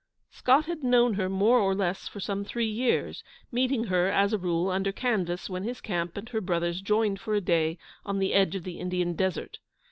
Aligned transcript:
Scott 0.31 0.65
had 0.65 0.83
known 0.83 1.13
her 1.13 1.29
more 1.29 1.59
or 1.59 1.75
less 1.75 2.07
for 2.07 2.19
some 2.19 2.43
three 2.43 2.65
years, 2.65 3.23
meeting 3.51 3.83
her, 3.83 4.07
as 4.07 4.33
a 4.33 4.39
rule, 4.39 4.67
under 4.71 4.91
canvas 4.91 5.47
when 5.47 5.61
his 5.61 5.79
camp 5.79 6.17
and 6.17 6.27
her 6.29 6.41
brother's 6.41 6.81
joined 6.81 7.19
for 7.19 7.35
a 7.35 7.39
day 7.39 7.77
on 8.03 8.17
the 8.17 8.33
edge 8.33 8.55
of 8.55 8.63
the 8.63 8.79
Indian 8.79 9.13
Desert. 9.13 9.59